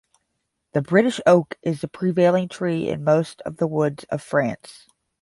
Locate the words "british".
0.81-1.21